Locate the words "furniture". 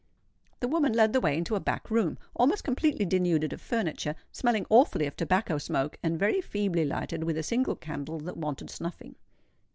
3.61-4.15